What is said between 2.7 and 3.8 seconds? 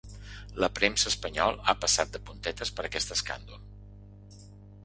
per aquest escàndol.